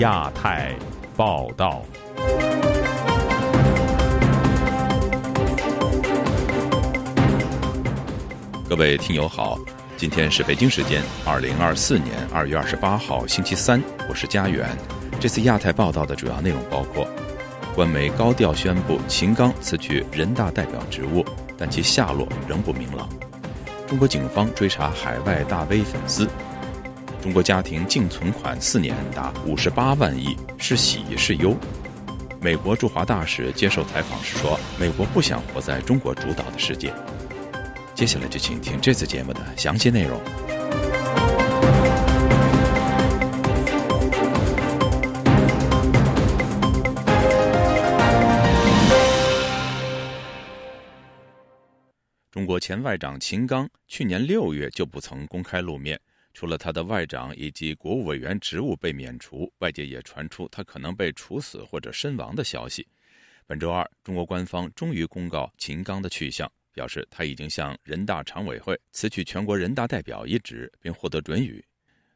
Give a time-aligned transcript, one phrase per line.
[0.00, 0.74] 亚太
[1.14, 1.82] 报道。
[8.66, 9.58] 各位听友好，
[9.98, 14.66] 今天是北京时间二零二四年二月二十八号星期三，我是家园。
[15.20, 17.06] 这次亚太报道的主要内容包括：
[17.74, 21.22] 官媒高调宣布秦刚辞去人大代表职务，
[21.58, 23.06] 但其下落仍不明朗；
[23.86, 26.26] 中国警方追查海外大 V 粉丝；
[27.22, 31.54] 中国家庭净存款四年达五十八万亿，是喜是忧？
[32.40, 36.92] 美国驻华大使接受采访时说：“美国不想活在中国主导的世界。”
[37.94, 40.18] 接下来就请听这次节目的详细内容。
[52.30, 56.00] 中国前外长秦刚去年六月就不曾公开露面，
[56.32, 62.86] 除了他的外长以及国务委员职务被免除，外界也传出他可能被处死或者身亡的消息。
[63.46, 66.50] 本周二，中国官方终于公告秦刚的去向。
[66.72, 71.62] 表示他已经向人大常委会辞去全国人大代表一职，并获得准予。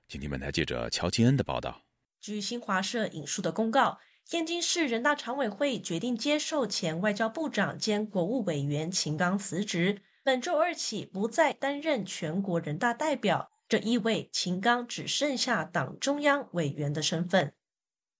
[0.06, 1.82] 请听本台记者乔金恩的报道。
[2.20, 13.50] 据新华社引述的公告，天津市人大常委会决定接受前外交部长兼国务委员秦刚辞职，本周二起不再担任全国人大代表。
[13.74, 17.54] 这意味秦刚只剩下党中央委员的身份。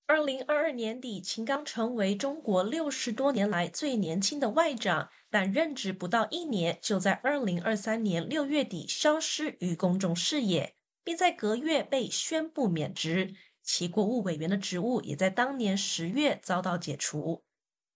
[0.05, 5.11] 二零二二年底，秦刚成为中国六十多年来最年轻的外长。
[5.31, 13.37] 但任职不到一年，就在二零二三年六月底消失于公众视野，并在隔月被宣布免职。
[13.63, 17.45] 其国务委员的职务也在当年十月遭到解除。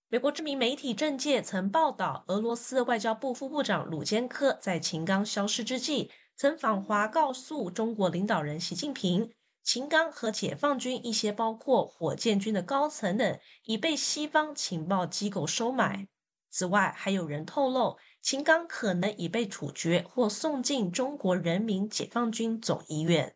[0.09, 9.33] 美国知名媒体《政界》曾报道，俄罗斯外交部副部长鲁坚科在秦刚消失之际，曾访华告诉中国领导人习近平，
[9.65, 16.07] 秦刚和解放军一些包括火箭军的高层等已被西方情报机构收买。
[16.49, 23.35] 此外，还有人透露，秦刚可能已被处决或送进中国人民解放军总医院。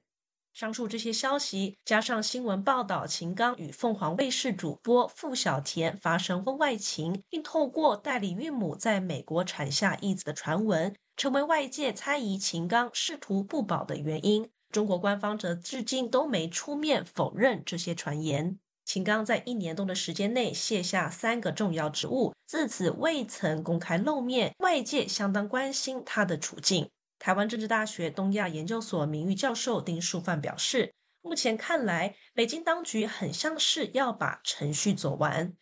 [0.52, 14.50] 上述这些消息，加上新闻报道秦刚与凤凰卫视主播傅小田发生婚外情，并透过代理孕母在美国产下一子的传闻，成为外界猜疑秦刚仕途不保的原因。
[14.70, 18.58] 中国官方则至今都没出面否认这些传言。
[18.84, 26.90] 秦刚在一年多的时间内卸下三个重要职务，自此未曾公开露面，外界相当关心他的处境。
[27.18, 35.52] 台湾政治大学东亚研究所名誉教授丁树范表示，目前看来，北京当局很像是要把程序走完。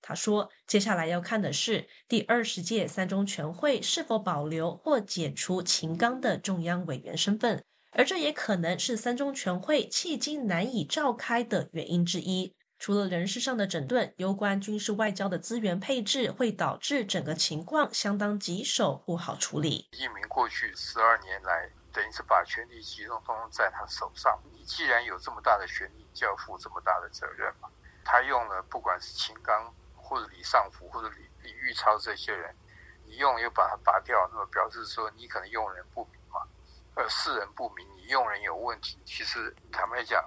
[0.00, 12.54] 他说，接下来要看的是第二十届三中全会是否保留或解除秦刚的中央委员身份，而这也可能是三中全会迄今难以召开的原因之一。
[12.78, 19.88] 除了人事上的整顿，有关军事外交的资源配置会导致整个情况相当棘手，不好处理。
[19.92, 24.38] 习近平过去十二年来，等于是把权力集中通通在他手上。
[24.52, 27.68] 你既然有这么大的权力，就要负这么大的责任嘛。
[28.04, 29.74] 他用了不管是秦刚
[30.08, 32.56] 或者李尚福或者李李玉超这些人，
[33.04, 36.40] 你用又把他拔掉，那么表示说你可能用人不明嘛，
[36.94, 38.98] 呃，世人不明，你用人有问题。
[39.04, 40.24] 其实坦白讲。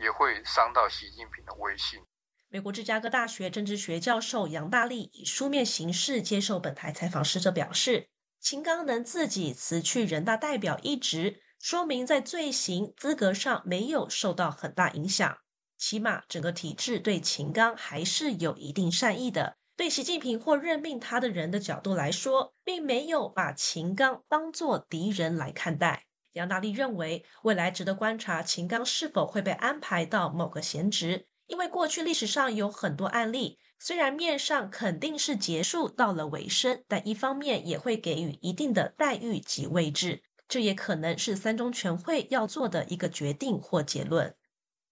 [0.00, 2.02] 也会伤到习近平的威信。
[2.48, 8.08] 美国芝加哥大学政治学教授杨大力以书面形式接受本台采访时，则表示，
[8.40, 15.36] 秦刚能自己辞去人大代表一职，说明在罪行资格上没有受到很大影响。
[15.80, 19.56] 起码整个体制对秦刚还是有一定善意的。
[19.76, 26.04] 对习近平或任命他的人的角度来说，并没有把秦刚当作敌人来看待。
[26.34, 44.36] 杨大力认为，未来值得观察秦刚是否会被安排到某个闲职，因为过去历史上有很多案例，虽然面上肯定是结束到了尾声，但一方面也会给予一定的待遇及位置，这也可能是三中全会要做的一个决定或结论。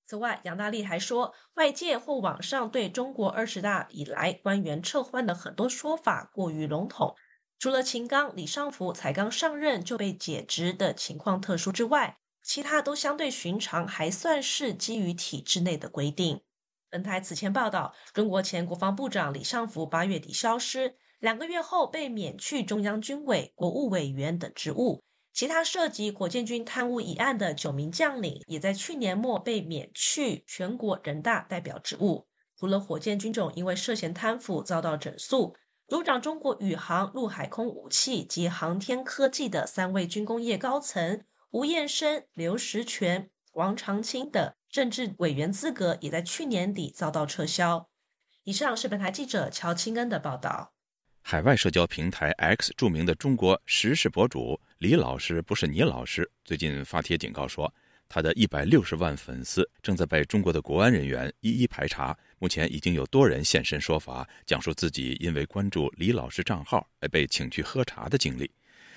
[0.09, 7.15] 此外，杨大力还说，外界或网上对中国二十大以来官员撤换的很多说法过于笼统。
[7.59, 16.41] 除了秦刚、李尚福才刚上任就被解职的情况特殊之外，其他都相对寻常，还算是基于体制内的规定。
[16.89, 25.03] 本台此前报道，中国前国防部长李尚福八月底消失，两个月后被免去中央军委国务委员等职务。
[25.33, 32.27] 其他涉及火箭军贪污一案的九名将领，也在去年末被免去全国人大代表职务。
[32.59, 35.55] 除了火箭军种因为涉嫌贪腐遭到整肃。
[35.87, 47.89] 组长中国宇航、陆海空武器及航天科技的三位军工业高层吴彦生、刘石泉、王长青等，政治委员资格也在去年底遭到撤销。
[48.45, 50.75] 以上是本台记者乔清恩的报道。
[51.31, 57.71] 海外社交平台 X 著名的中国时事博主李老师不是倪老师，最近发帖警告说，
[58.09, 62.17] 他的一百六十万粉丝正在被中国的国安人员一一排查。
[62.39, 68.51] 目前已经有多人现身说法，讲述自己因为关注李老师账号而被请去喝茶的经历。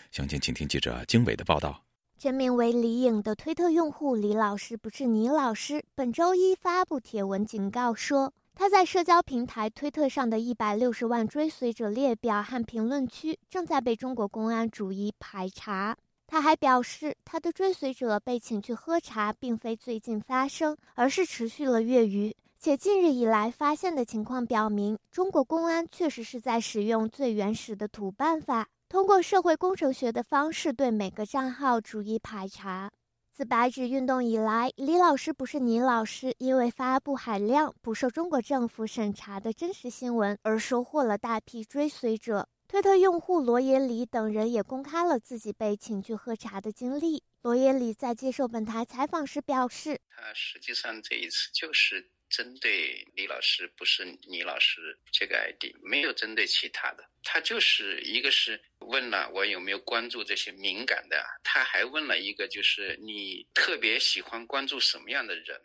[0.09, 1.83] 详情，请听记者经纬的报道。
[2.17, 8.33] 真名为李颖的推特用户李老师不是倪老师，本周一发布帖文警告说。
[8.53, 15.97] 他在社交平台推特上的一百六十万追随者列表和评论区正在被中国公安逐一排查。
[16.27, 22.33] 他还表示，他的追随者被请去喝茶，并非最近发生，而是持续了月余。
[22.59, 32.91] 且近日以来发现的情况表明，中国公安确实是在使用最原始的土办法，通过社会工程学的方式对每个账号逐一排查。
[33.33, 42.45] 自白纸运动以来，李老师不是倪老师，因为发布海量不受中国政府审查的真实新闻而收获了大批追随者。
[42.67, 47.23] 推特用户罗延里等人也公开了自己被请去喝茶的经历。
[47.41, 65.61] 罗延里在接受本台采访时表示：“他实际上这一次就是。”针对李老师不是李老师这个 ID，没有针对其他的，他就是一个是问了我有没有关注这些敏感的，他还问了一个就是你特别喜欢关注什么样的人。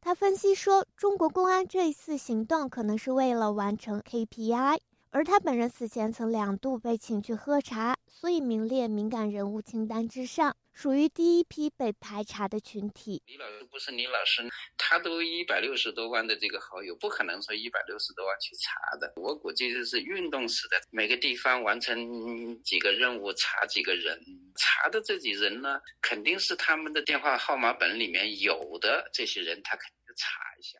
[0.00, 4.78] 他分析说，中国公安这一次行动可能是为了完成 KPI。
[5.10, 13.22] 而他本人此前曾两度被请去喝茶，所以名列敏感人物清单之上，属于第一批被排查的群体。
[13.26, 14.46] 李老师不是李老师，
[14.76, 19.12] 他都一百六十多万的这个好友，不可能说一百六十多万去查的。
[19.16, 24.20] 我估计就是运动式的，每个地方完成几个任务，查几个人，
[24.56, 30.78] 查的这几人呢，肯定是他们的电话号码本里面有的这些人，他肯定查一下。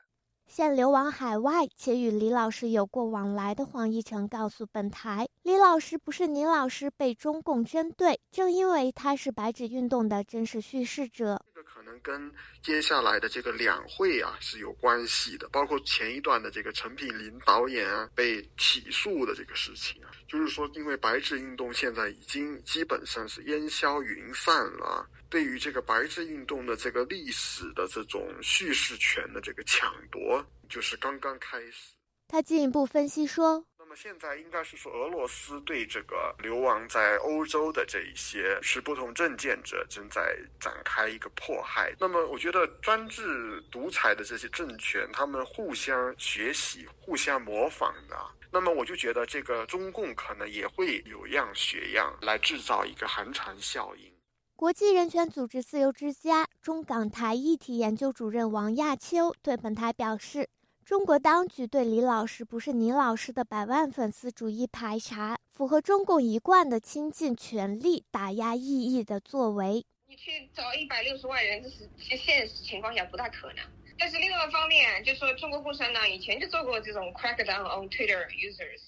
[0.59, 11.41] 现流亡海外且与李老师有过往来的黄奕成告诉本台，李老师不是倪老师被中共针对，正因为他是白纸运动的真实叙事者。
[11.73, 12.33] 可能跟
[12.63, 25.09] 接下来的这个两会啊是有关系的，包括前一段的这个陈品林导演啊被起诉的这个事情啊，就是说因为白纸运动现在已经基本上是烟消云散了。
[25.31, 31.93] 对于这个白纸运动的这个历史的这种叙事权的这个抢夺，就是刚刚开始。
[32.27, 41.91] 他进一步分析说：“那么现在应该是说，俄罗斯对这个流亡在欧洲的这一些持不同政见者正在展开一个迫害。
[41.99, 48.17] 那么，我觉得专制独裁的这些政权，他们互相学习、互相模仿的。
[48.53, 54.13] 那么，我就觉得这个中共可能也会有样学样，来制造一个寒蝉效应。”
[54.55, 60.47] 国际人权组织自由之家中港台议题研究主任王亚秋对本台表示
[60.89, 69.85] ：“中国当局对李老师不是倪老师的百万粉丝逐一排查，符合中共一贯的倾尽全力打压异议的作为。
[70.07, 73.63] 你去找一百六十万人，这是其现实情况下不大可能。
[73.99, 78.81] 但是另外一方面，就说中国共产党以前就做过这种 crackdown on Twitter users。”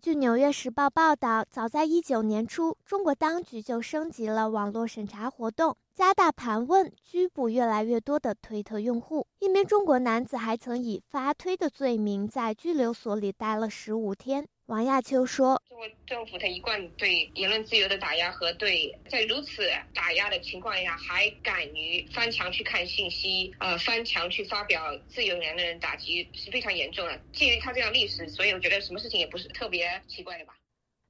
[0.00, 9.26] 据《纽约时报》报道，早在一九年初，中国当局就升级了网络审查活动，加大盘问、拘捕越来越多的推特用户。
[9.40, 14.46] 一名中国男子还曾以发推的罪名在拘留所里待了十五天。
[14.68, 27.18] 王亚秋说：“中国政府他一贯对言论自由的打压和对在如此打压的情况下还敢于翻墙去看信息，呃，翻墙去发表自由言论，打击是非常严重的。
[27.32, 30.54] 基于他这样历史，所以我觉得什么事情也不是特别奇怪的吧。”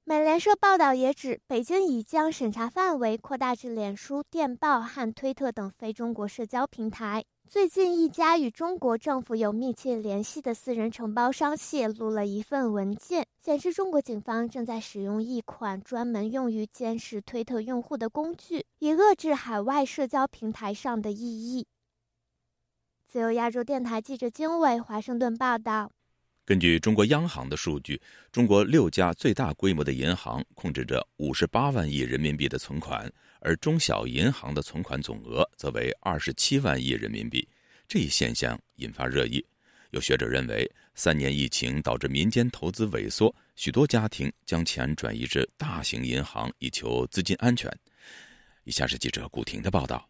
[0.07, 7.25] 美联社报道也指，北京已将审查范围扩大至脸书、电报和推特等非中国社交平台。
[7.51, 21.67] 最近，一家与中国政府有密切联系的私人承包商泄露了一份文件，显示中国警方正在使用一款专门用于监视推特用户的工具，以遏制海外社交平台上的异议。
[23.07, 25.91] 自由亚洲电台记者经纬华盛顿报道。
[26.49, 28.01] 根据中国央行的数据，
[28.33, 33.13] 中国六家最大规模的银行控制着五十八万亿人民币的存款。
[33.41, 37.47] 而中小银行的存款总额则为二十七万亿人民币，
[37.87, 39.45] 这一现象引发热议。
[39.91, 47.71] 有学者认为，三年疫情导致民间投资萎缩，许多家庭将钱转移至大型银行以求资金安全。
[48.65, 50.09] 以下是记者古婷的报道。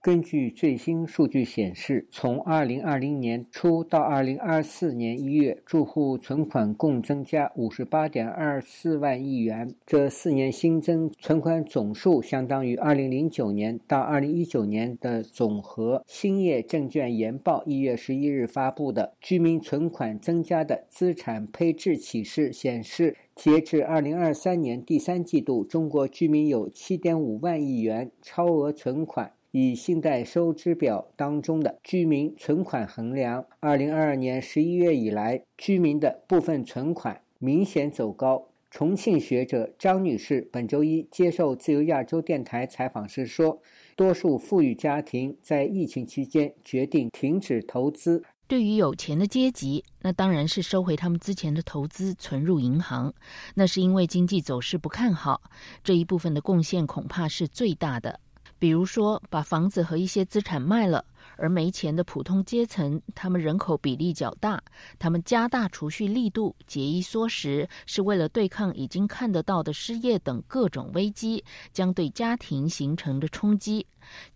[0.00, 9.74] 根据最新数据显示，从2020年初到2024年1月，住户存款共增加58.24万亿元。
[9.84, 16.04] 这四年新增存款总数相当于2009年到2019年的总和。
[16.06, 29.32] 兴业证券研报1月11日发布的居民存款增加的资产配置启示显示，截至2023年第三季度，中国居民有7.5万亿元超额存款。
[29.50, 38.48] 以信贷收支表当中的居民存款衡量，二零二二年十一月以来，居民的部分存款明显走高。
[38.70, 43.62] 重庆学者张女士本周一接受自由亚洲电台采访时说
[43.96, 48.22] ：“多数富裕家庭在疫情期间决定停止投资。
[48.46, 53.12] 对于有钱的阶级，那当然是收回他们之前的投资，存入银行。
[53.54, 55.40] 那是因为经济走势不看好，
[55.82, 58.20] 这一部分的贡献恐怕是最大的。”
[58.58, 61.04] 比如说，把房子和一些资产卖了，
[61.36, 64.60] 而没钱的普通阶层，他们人口比例较大，
[64.98, 73.86] 他们加大储蓄力度、节衣缩食，是为了对抗已经看得到的失业等各种危机将对家庭形成的冲击。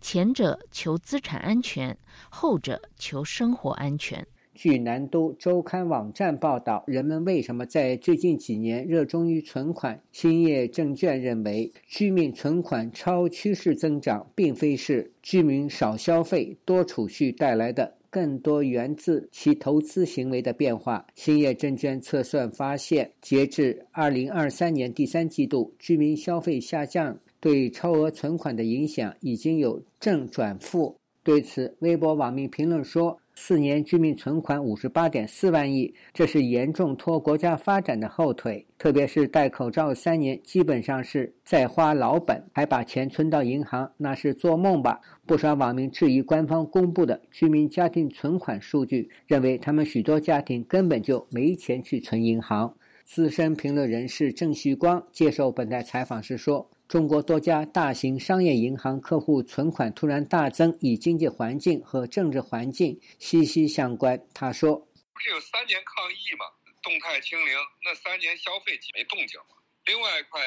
[0.01, 1.97] 前者求资产安全，
[2.31, 4.25] 后者求生活安全。
[4.55, 9.99] 据南都周刊网站报道，人们为什么在最近几年热衷于存款？
[10.13, 21.07] 兴业证券认为，居民存款超趋势增长，并非是居民少消费、多储蓄带来的，更多源自其投资行为的变化。
[21.15, 30.95] 兴业证券测算发现，截至二零二三年第三季度，居民消费下降对超额存款的影响已经有正转负。
[31.25, 33.19] 对此，微博网民评论说。
[33.35, 38.65] 四年居民存款五十八点四万亿，这是严重拖国家发展的后腿。
[38.79, 45.01] 特别是戴口罩三年，基本上是在花老本，还把钱存到银行，那是做梦吧？
[45.27, 52.75] 不少网民质疑官方公布的居民家庭存款数据，认为他们许多家庭根本就没钱去存银行。
[53.05, 56.69] 资深评论人士郑旭光接受本台采访时说。
[56.93, 64.21] 中国多家大型商业银行客户存款突然大增，与经济环境和政治环境息息相关。
[64.35, 64.77] 他说
[65.15, 66.45] ：“不是有三年抗疫嘛，
[66.83, 69.57] 动态清零，那三年消费没动静嘛。
[69.87, 70.43] 另外一块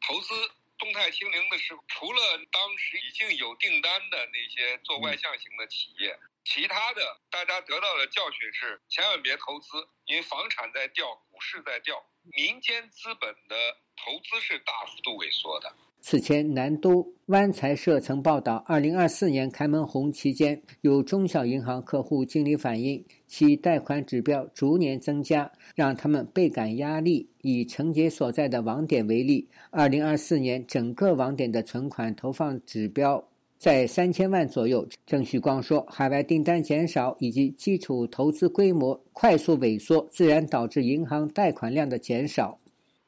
[0.00, 0.32] 投资，
[0.78, 2.18] 动态清零的时候，除了
[2.50, 12.02] 当时已经有订单的那些做外向型的企业，其他的大家得到的教训是，千万别投资，因为房产在掉，股市在掉，
[12.32, 15.70] 民间资本的投资是大幅度萎缩的。”
[16.02, 27.28] 此前，南都湾财社曾报道，二零二四年开门红期间，有中小银行客户经理反映，其贷款指标逐年增加，让他们倍感压力。
[27.42, 33.22] 以程杰所在的网点为例，二零二四年整个网点的存款投放指标
[33.58, 34.86] 在三千万左右。
[35.06, 42.58] 郑旭光说，海外订单减少以及基础投资规模快速萎缩，自然导致银行贷款量的减少。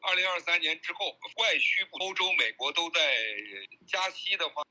[0.02, 3.00] 二零二三年之后，外需欧洲、美国都在
[3.86, 4.62] 加息的话，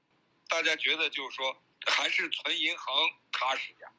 [0.47, 2.93] 大家觉得就是说，还是存银行
[3.31, 3.89] 踏实点。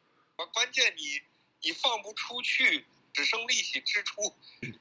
[0.52, 1.20] 关键你
[1.62, 4.20] 你放不出去，只剩利息支出，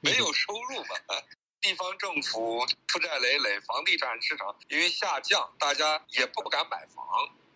[0.00, 0.96] 没有收入嘛。
[1.62, 7.06] 地方政府负债累累，房地产市场因为下降，大家也不敢买房，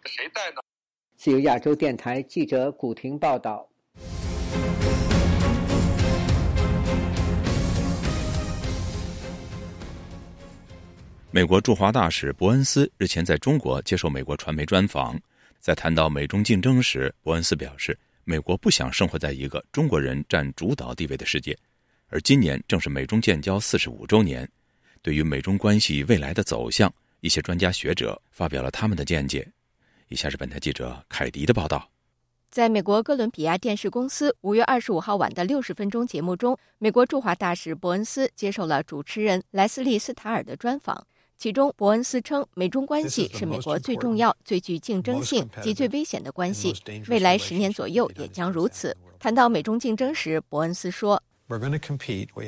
[0.04, 0.60] 谁贷呢？
[1.16, 3.68] 自由亚洲电台记者古婷报道。
[11.36, 15.20] 美国驻华大使伯恩斯日前在中国接受美国传媒专访，
[15.60, 21.54] 在谈到美中竞争时，伯恩斯表示，美国不想生活在一个中国人占主导地位的世界，
[22.08, 24.50] 而今年正是美中建交四十五周年。
[25.02, 26.90] 对于美中关系未来的走向，
[27.20, 29.46] 一些专家学者发表了他们的见解。
[30.08, 31.86] 以下是本台记者凯迪的报道。
[32.50, 41.06] 在美国哥伦比亚电视公司五月二十五号晚的六十分钟节目中，美国驻华大使伯恩斯接受了主持人莱斯利·斯塔尔的专访。
[41.38, 46.74] 其中，伯恩斯称，美中关系是美国最重要、最具竞争性及最危险的关系，
[47.08, 48.96] 未来十年左右也将如此。
[49.18, 51.22] 谈到美中竞争时，伯恩斯说：“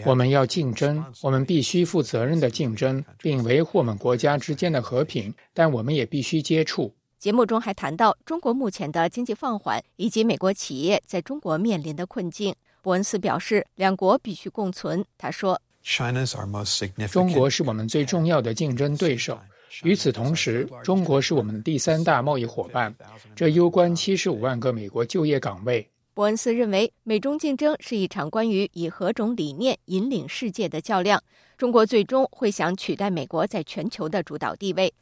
[0.07, 12.55] 我们要竞争，我们必须负责任的竞争，并维护我们国家之间的和平，但我们也必须接触。”节目中还谈到中国目前的经济放缓以及美国企业在中国面临的困境。
[12.81, 15.05] 伯恩斯表示，两国必须共存。
[15.19, 15.61] 他说。
[17.11, 19.39] 中国是我们最重要的竞争对手。
[19.85, 22.95] 与此同时，中国是我们第三大贸易伙伴，
[23.35, 25.89] 这攸关七十五万个美国就业岗位。
[26.13, 31.23] 伯恩斯认为，美中竞争是一场关于以何种理念引领世界的较量。
[31.57, 34.93] 中国最终会想取代美国在全球的主导地位。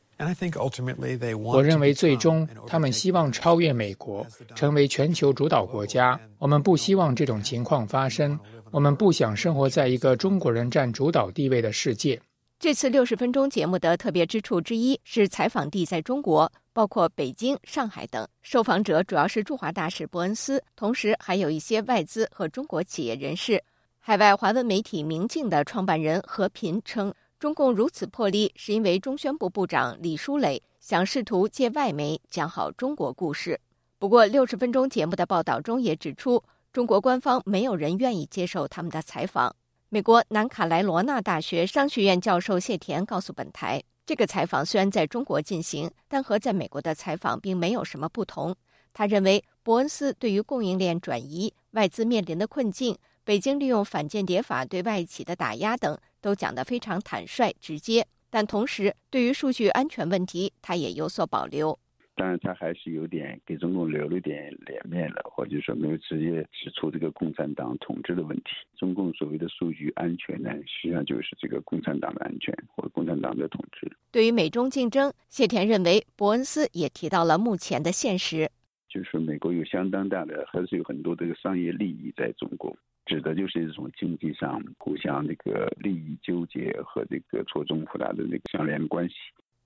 [1.38, 6.18] 我认为最终他们希望超越美国，成为全球主导国家。
[6.38, 8.38] 我们不希望这种情况发生。
[8.72, 12.20] 我们不想生活在一个中国人占主导地位的世界。
[12.58, 18.26] 这次六十分钟节目的特别之处之一是采访地在中国，包括北京、上海等。
[18.42, 23.62] 受访者主要是驻华大使伯恩斯，同时还有一些外资和中国企业人士。
[23.98, 27.12] 海外华文媒体《明镜》的创办人何平称。
[27.38, 33.60] 中共如此破例，是因为中宣部部长李书磊想试图借外媒讲好中国故事。
[33.98, 36.42] 不过，六十分钟节目的报道中也指出，
[36.76, 39.56] 中国官方没有人愿意接受他们的采访。
[39.88, 48.54] 美国南卡莱罗纳大学商学院教授谢田告诉本台，这个采访虽然在中国进行，但和在美国的采访并没有什么不同。
[48.92, 55.96] 他认为，伯恩斯对于供应链转移、外资面临的困境、北京利用反间谍法对外企的打压等。
[56.20, 61.78] 都讲得非常坦率直接，但同时对于数据安全问题，他也有所保留。
[62.16, 68.44] 当然，他还是有点给中共留了点脸面了，或者说没有直接指出这个共产党统治的问题。
[68.74, 73.86] 中共所谓的数据安全呢，实际上就是这个共产党的安全或者共产党的统治。
[74.10, 78.50] 对于美中竞争，谢田认为伯恩斯也提到了目前的现实，
[78.88, 82.74] 就是美国有相当大的，还是有很多这个商业利益在中国。
[83.04, 89.14] 指的就是一种经济上互相这个利益纠结和这个错综复杂的这个相连关系。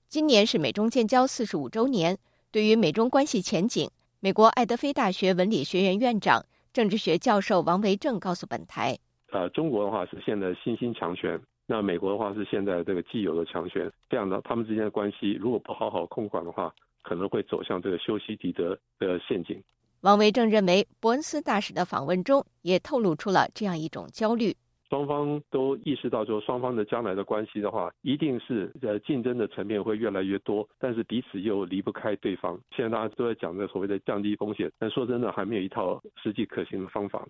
[0.08, 2.18] 今年是美中建交四十五周年，
[2.52, 3.88] 对于美中关系前景，
[4.18, 8.98] 美国爱德菲大学文理学院院长、政治学教授王维正告诉本台
[9.30, 19.62] ：“呃，中国的话是现在新兴强权，那美国的话是现在这个既有的强权，这样的他们之间的关系如果不好好控管的话，可能会走向这个修昔底德的陷阱。”
[20.02, 24.56] 王维正认为，伯恩斯大使的访问中也透露出了这样一种焦虑。
[24.90, 32.60] 双方都意识到，说双方的将来的关系的话，一定是呃竞争的层面会越来越多，但是彼此又离不开对方。
[32.76, 37.24] 现在大家都在讲这所谓的降低风险，但说真的，还没有一套实际可行的方法。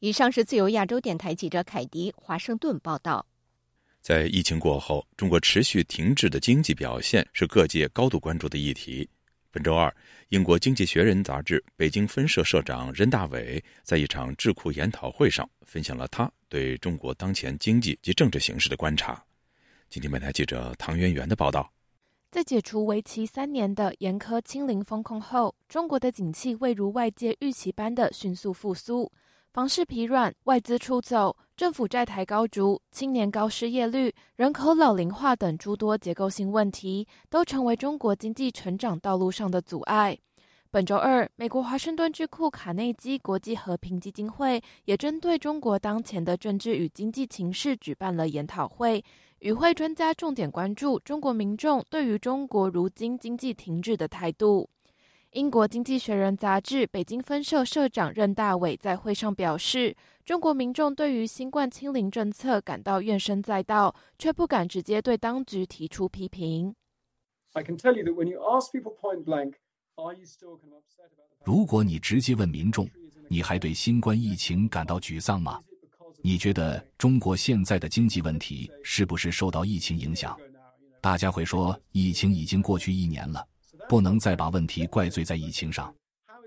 [0.00, 3.26] 以上是自由亚洲电台记者凯迪华盛顿报道。
[4.00, 9.06] 在疫情过后，中国持续停滞的经济表现是各界高度关注的议题。
[9.50, 9.94] 本周二，
[10.30, 19.20] 英国《经济学人》杂志北京分社社长任大伟在一场智库研讨会上分享了他对中国当前经济及政治形势的观察。
[19.90, 21.68] 今天，本台记者唐媛媛的报道：
[22.30, 29.10] 在解除为期三年的严苛清零风控后，中国的景气未如外界预期般的迅速复苏。
[29.52, 40.16] 房市疲软，外资出走，政府债台高筑，青年高失业率，人口老龄化等诸多结构性问题，都成为中国经济成长道路上的阻碍。
[40.74, 49.00] 本周二，美国华盛顿智库卡内基国际和平基金会也针对中国当前的政治与经济情势举办了研讨会。
[49.38, 54.68] 与会专家重点关注中国民众对于中国如今经济停滞的态度。
[55.30, 66.74] 英国《经济学人》杂志北京分社社长任大伟在会上表示，中国民众对于新冠清零政策感到怨声载道，却不敢直接对当局提出批评。
[71.44, 72.88] 如果你直接问民众，
[73.28, 75.60] 你还对新冠疫情感到沮丧吗？
[76.22, 80.36] 你觉得中国现在的经济问题是不是受到疫情影响？
[81.00, 83.46] 大家会说，疫情已经过去一年了。
[83.86, 85.94] 不能再把问题怪罪在疫情上，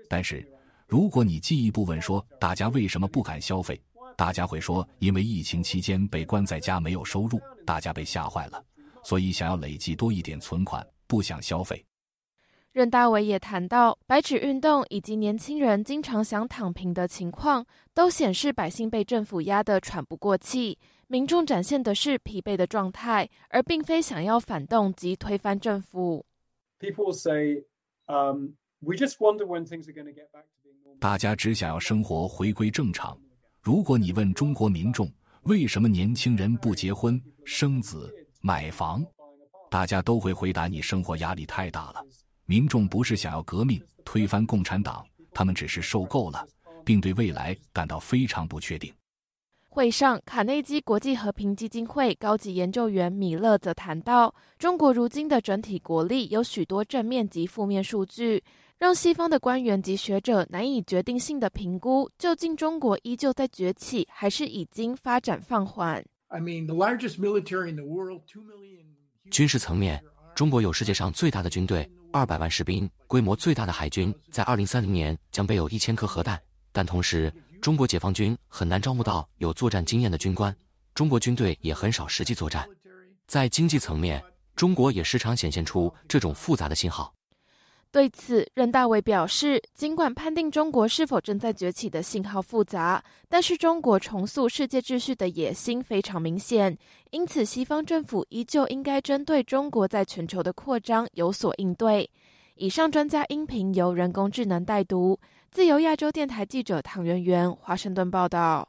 [0.08, 0.44] 但是，
[0.88, 3.80] 如果你进一步问说大家为什么不敢消费，
[4.16, 8.60] 大家会说因为疫情期间被关在家没有收入，大家被吓坏了，
[9.04, 11.84] 所以想要累积多一点存款，不想消费。
[12.72, 20.78] 任大伟也谈到，白纸运动以及年轻人经常想躺平的情况，都显示百姓被政府压得喘不过气，
[21.08, 26.24] 民众展现的是疲惫的状态，而并非想要反动及推翻政府。
[26.78, 27.64] People say,
[28.06, 28.50] um,
[28.80, 30.98] we just wonder when things are going to get back to being normal.
[31.00, 33.18] 大家只想要生活回归正常。
[33.60, 35.10] 如果你问中国民众
[35.42, 39.04] 为什么年轻人不结婚、生子、买房，
[39.68, 42.04] 大家都会回答你：生活压力太大了。
[42.50, 46.48] 民众不是想要革命、推翻共产党，他们只是受够了，
[46.82, 48.90] 并对未来感到非常不确定。
[49.68, 58.42] 会上，卡内基国际和平基金会高级研究员米勒则谈到，中国如今的整体国力有许多正面及负面数据，
[58.78, 66.02] 让西方的官员及学者难以决定性的评估，究竟中国依旧在崛起，还是已经发展放缓。
[66.28, 68.86] I mean, the largest military in the world, two million.
[69.30, 70.02] 军事层面，
[70.34, 76.40] 中国有世界上最大的军队，二百万士兵，规模最大的海军，在二零三零年将备有一千颗核弹，
[76.72, 77.32] 但同时。
[77.60, 80.54] 中国解放军很难招募到有作战经验的军官，
[80.94, 82.64] 中国军队也很少实际作战。
[83.26, 84.22] 在经济层面，
[84.54, 87.12] 中国也时常显现出这种复杂的信号。
[87.90, 96.76] 对此，任大伟表示，尽管判定中国是否正在崛起的信号复杂，但是中国重塑世界秩序的野心非常明显，
[97.10, 102.08] 因此西方政府依旧应该针对中国在全球的扩张有所应对。
[102.56, 105.18] 以上专家音频由人工智能代读，
[105.50, 108.68] 自由亚洲电台记者唐媛媛华盛顿报道。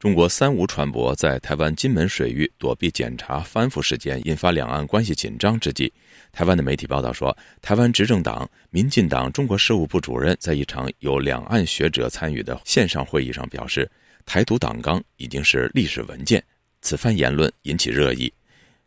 [0.00, 5.92] 中国三无船舶在台湾金门水域躲避检查翻覆事件，引发两岸关系紧张之际，
[6.32, 13.86] 台湾的媒体报道说，台湾执政党民进党中国事务部主任在一场有两岸学者参与的线上会议上表示，
[14.24, 16.42] 台独党纲已经是历史文件。
[16.80, 18.32] 此番言论引起热议，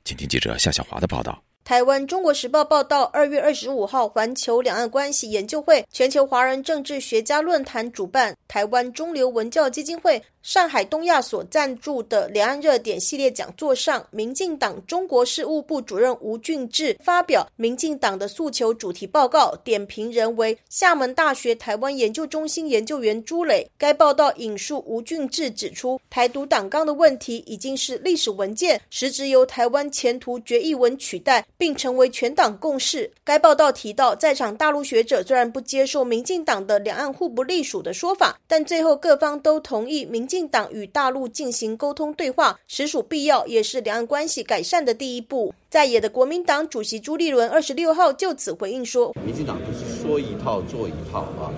[0.03, 1.39] 请听记者夏小华的报道。
[1.63, 10.21] 台湾《中国时报》报道，二月二十五号，环球两岸关系研究会全球华人政治学家论坛主办，台湾中流文教基金会。
[10.41, 23.65] 上海东亚所赞助的两岸热点系列讲座上，民进党中国事务部主任吴俊志发表民进党的诉求主题报告，点评人为厦门大学台湾研究中心研究员朱磊。
[23.77, 33.09] 该报道引述吴俊志指出，台独党纲的问题已经是历史文件，实质由台湾前途决议文取代，并成为全党共识。
[33.23, 40.27] 该报道提到，在场大陆学者虽然不接受民进党的两岸互不隶属的说法，但最后各方都同意民。
[40.33, 45.53] 进党与大陆进行沟通对话，实属必要，也是两岸关系改善的第一步。
[45.69, 51.53] 在野的国民党主席朱立伦二十六号就此回应说：“民进党不是说一套做一套啊，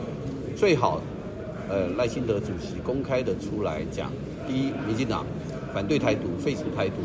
[0.58, 1.02] 最好，
[1.70, 4.12] 呃，赖清德主席公开的出来讲，
[4.46, 5.26] 第一，民进党
[5.76, 6.96] 反对台独，废除台独，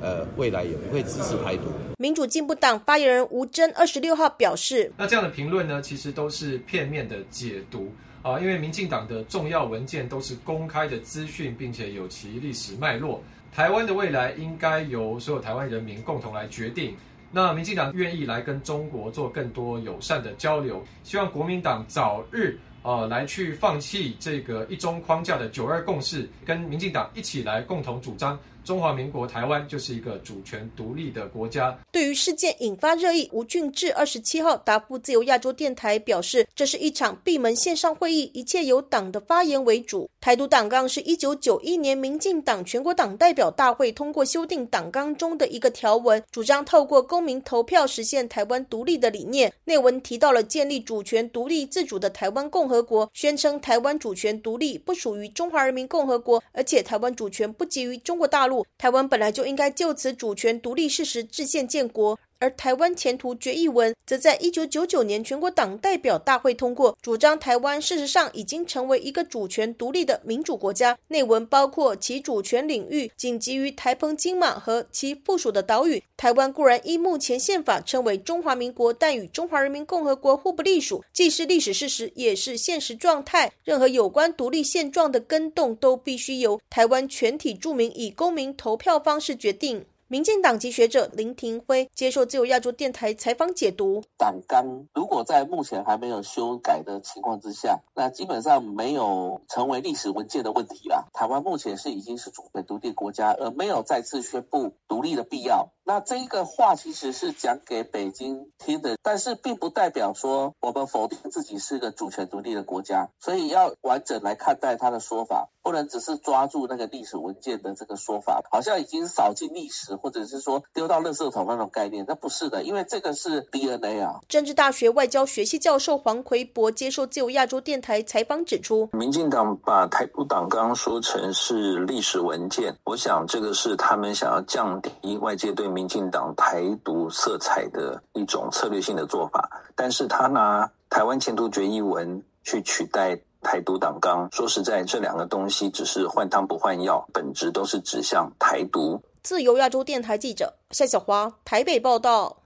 [0.00, 1.64] 呃，未来也不会支持台独。”
[1.98, 13.20] 民主进步党发言人吴征二十六号表示：“那这样的评论呢，其实都是片面的解读。”啊，因为民进党的重要文件都是公开的资讯，并且有其历史脉络。
[13.52, 16.94] 台湾的未来应该由所有台湾人民共同来决定。
[17.32, 28.38] 那民进党愿意来跟中国做更多友善的交流，希望国民党早日呃来去放弃这个一中框架的九二共识，跟民进党一起来共同主张。
[28.64, 31.76] 中华民国台湾就是一个主权独立的国家。
[31.90, 40.08] 对于事件引发热议，吴俊志二十七号答复自由亚洲电台表示，这是一场闭门线上会议，一切由党的发言为主。
[40.20, 49.50] 台独党纲是一九九一年民进党全国党代表大会通过修订党纲中的一个条文，主张透过公民投票实现台湾独立的理念。
[49.64, 58.49] 内文提到了建立主权独立自主的台湾共和国，宣称台湾主权独立不属于中华人民共和国，而且台湾主权不基于中国大陆。
[58.78, 62.18] 台湾本来就应该就此主权独立事实制宪建国。
[62.40, 70.98] 而台湾前途决议文则在一九九九年全国党代表大会通过，主张台湾事实上已经成为一个主权独立的民主国家。
[71.08, 76.02] 内文包括其主权领域仅基于台澎金马和其附属的岛屿。
[76.16, 83.52] 台湾固然依目前宪法称为中华民国，但与中华人民共和国互不隶属，既是历史事实，也是现实状态。
[83.64, 89.84] 任何有关独立现状的更动，都必须由台湾全体住民以公民投票方式决定。
[90.12, 101.04] 民进党籍学者林廷辉接受自由亚洲电台采访解读：党纲如果在目前还没有修改的情况之下，那基本上没有成为历史文件的问题啦。
[101.12, 105.68] 台湾目前是已经是主权独立国家，而没有再次宣布独立的必要。
[105.84, 124.20] 那这一个话其实是讲给北京听的，但是并不代表说我们否定自己是个主权独立的国家，所以要完整来看待他的说法，不能只是抓住那个历史文件的这个说法，好像已经扫进历史，或者是说丢到垃圾桶那种概念，那不是的，因为这个是 DNA 啊。
[124.28, 135.80] 政治大学外交学系教授黄奎博接受自由亚洲电台采访指出，民进党把台独党纲说成是历史文件，我想这个是他们想要降低外界对民。
[135.80, 149.02] 民进党台独色彩的一种策略性的做法，但是他拿台湾前途决议文去取代台独党纲，说实在，这两个东西只是换汤不换药，本质都是指向台独。
[149.22, 152.36] 自由亚洲电台记者夏小华台北报道。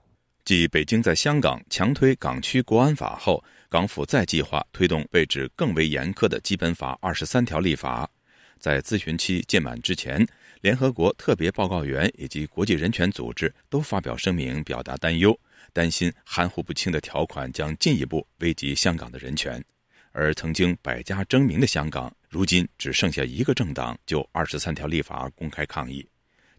[0.43, 8.09] 继北京在香港强推港区国安法后，港府再计划推动被指更为严苛的基本法二十三条立法，
[8.59, 10.25] 在咨询期届满之前。
[10.61, 15.37] 联合国特别报告员以及国际人权组织都发表声明，表达担忧，
[15.73, 19.63] 担心含糊不清的条款将进一步危及香港的人权。
[20.17, 26.07] 而曾经百家争鸣的香港，如今只剩下一个政党就二十三条立法公开抗议。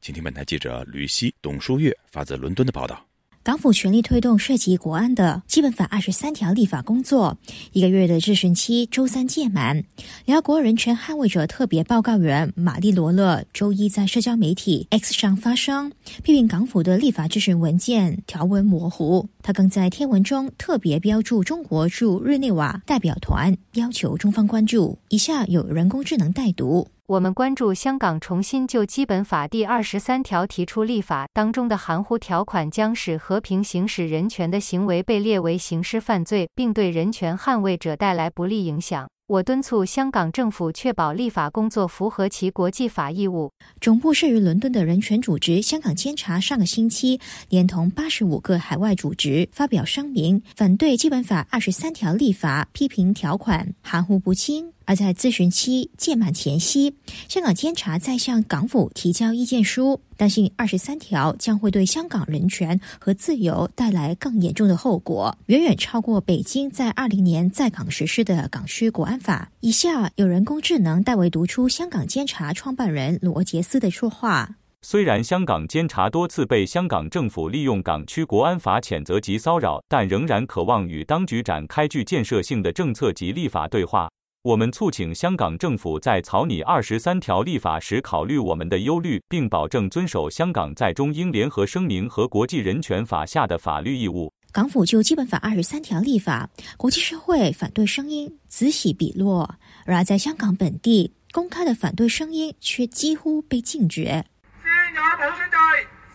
[0.03, 3.03] 请听本台记者吕希、董书月发自伦敦的报道。
[3.47, 7.39] 港府全力推动涉及国安的基本法二十三条立法工作，
[7.71, 9.85] 一个月的质询期周三届满。
[10.25, 15.93] 联合国人权捍卫者特别报告员玛丽罗勒周一在社交媒体 X 上发声，
[16.25, 19.29] 批评港府的立法质询文件条文模糊。
[19.45, 24.99] 他更在贴文中特别标注中国驻日内瓦代表团，要求中方关注。
[25.11, 26.89] 以下有人工智能代读。
[27.09, 39.09] 我们关注香港重新就基本法第二十三条提出立法当中的含糊条款，将使和平行使人权的行为被列为刑事犯罪，并对人权捍卫者带来不利影响。
[39.29, 43.53] 我敦促香港政府确保立法工作符合其国际法义务。
[43.81, 54.73] 总部设于伦敦的人权组织香港监察上个星期连同八十五个海外组织发表声明，反对基本法二十三条立法，批评条款含糊不清。
[54.87, 56.95] 而在咨询期届满前夕，
[57.29, 69.51] 香港监察在向港府提交意见书，担心二十三条将会对香港人权和自由带来更严重的后果，远远超过北京在二零年在港实施的港区国安法。
[69.61, 74.49] 以下有人工智能代为读出香港监察创办人罗杰斯的说话：
[74.83, 84.09] 虽然香港监察多次被香港政府利用港区国安法谴责及骚扰，但仍然渴望与当局展开具建设性的政策及立法对话。
[84.47, 94.33] 我们促请香港政府在草拟二十三条立法时考虑我们的忧虑，并保证遵守香港在中英联合声明和国际人权法下的法律义务。
[94.53, 99.53] 港府就基本法二十三条立法，国际社会反对声音此起彼落，
[99.85, 104.25] 然而在香港本地，公开的反对声音却几乎被禁绝。
[104.63, 105.57] 先有普选制，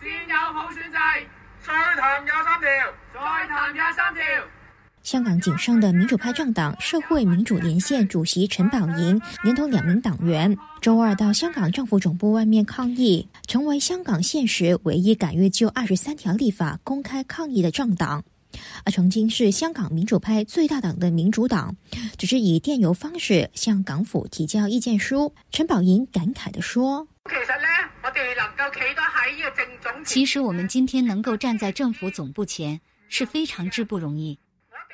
[0.00, 0.96] 先有普选制，
[1.60, 2.66] 再谈廿三条，
[3.12, 4.22] 再谈廿三条。
[5.02, 18.22] 香港仅剩的民主派政党社会民主连线主席陈宝莹，连同两名党员，周二到香港政府总部外面抗议，成为香港现实唯一敢于就二十三条立法公开抗议的政党。
[18.84, 21.74] 而曾经是香港民主派最大党的民主党，
[22.16, 25.34] 只是以电邮方式向港府提交意见书。
[25.50, 34.38] 陈宝莹感慨地说：“其实呢，我哋能够企得喺个政总，其实我们今天能够站在政府总部前，是非常之不容易。”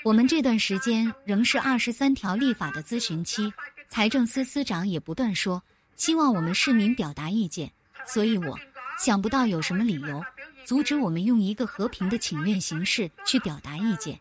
[0.09, 3.53] 我们这段时间仍是二十三条立法的咨询期，
[3.91, 5.63] 财政司司长也不断说
[5.97, 7.71] 希望我们市民表达意见，
[8.07, 8.59] 所以我
[8.99, 10.25] 想不到有什么理由
[10.65, 14.19] 阻止我们用一个和平的请愿形式去表达意见。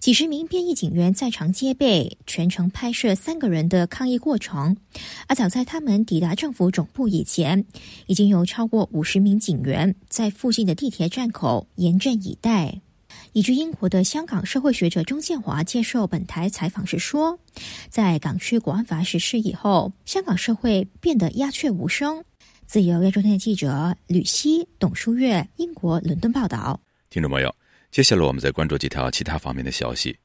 [0.00, 4.76] 几十名便衣警员在场戒备，全程拍摄三个人的抗议过程。
[5.28, 7.64] 而早在他们抵达政府总部以前，
[8.08, 12.80] 已经有超过五十名警员在附近的地铁站口严阵以待。
[13.36, 17.38] 移居英国的香港社会学者钟建华接受本台采访时说
[17.90, 22.24] ：“在港区国安法实施以后，香港社会变得鸦雀无声。”
[22.66, 26.80] 自由亚洲电台记者吕希、董书月，英国伦敦报道。
[27.10, 27.54] 听众朋友，
[27.90, 30.16] 接下来我们再关注几条其他方面的消息。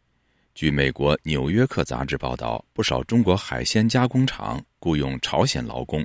[0.55, 6.01] 据美国《纽约客》杂志报道，不少中国海鲜加工厂雇佣朝鲜劳工，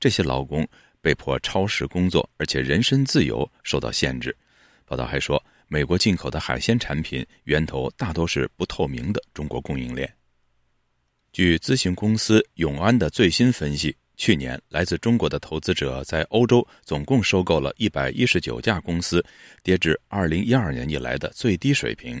[0.00, 0.66] 这些劳工
[1.00, 4.36] 被迫超时工作，而且人身自由受到限制。
[4.84, 5.40] 报道还说。
[5.68, 10.10] 美国进口的海鲜产品源头大多是不透明的中国供应链。
[11.30, 19.24] 据咨询公司永安的最新分析，去年来自中国的投资者在欧洲总共收购了一百一十九家公司，
[19.62, 22.20] 跌至二零一二年以来的最低水平。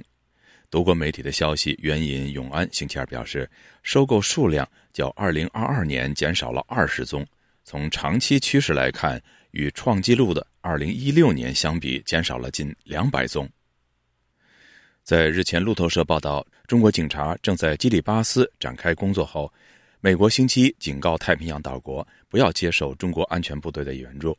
[0.70, 3.50] 德国媒体的消息援引永安星期二表示，
[3.82, 7.26] 收购数量较二零二二年减少了二十宗。
[7.64, 9.20] 从长期趋势来看，
[9.52, 13.48] 与创纪录的2016年相比，减少了近两百宗。
[15.02, 19.50] 在日前路透社报道，中国警察正在基里巴斯展开工作后，
[20.00, 24.36] 美国星期一警告太平洋岛国不要接受中国安全部队的援助。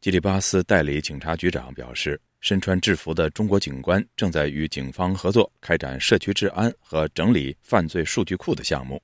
[0.00, 9.02] 基里巴斯代理警察局长表示，身穿制服的中国警官正在与警方合作，开展社区治安和整理犯罪数据库的项目。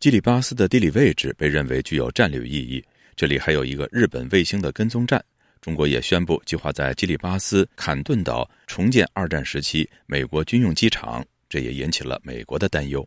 [0.00, 2.84] 基里巴斯的地理位置被认为具有战略意义，
[3.16, 5.24] 这里还有一个日本卫星的跟踪站。
[5.62, 13.04] 中国也宣布计划在基里巴斯坎顿岛重建二战时期美国军用机场，这也引起了美国的担忧。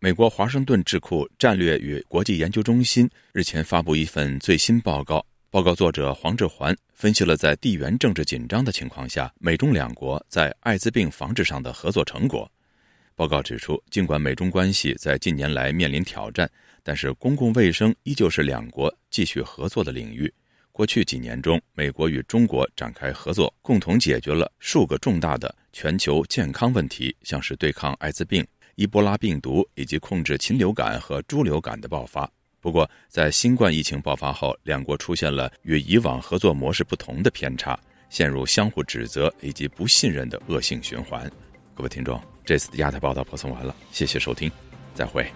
[0.00, 12.50] 美国华盛顿智库战略与国际研究中心日前发布一份最新报告，报告作者黄志环分析了在地缘政治紧张的情况下，美中两国在艾滋病防治上的合作成果。
[13.14, 16.50] 报告指出，尽管美中关系在近年来面临挑战，
[16.86, 20.32] 但是公共卫生依旧是两国继续合作的领域。
[20.70, 28.46] 过去几年中，美国与中国展开合作，共同解决了数个重大的全球健康问题，像是对抗艾滋病、
[28.76, 32.30] 伊波拉病毒以及控制禽流感和猪流感的爆发。
[32.60, 37.76] 不过，在新冠疫情爆发后，两国出现了与以往合作模式不同的偏差，
[38.10, 41.28] 陷入相互指责以及不信任的恶性循环。
[41.74, 44.48] 各位听众，这次的亚太报道播送完了，谢谢收听，
[44.94, 45.26] 再会。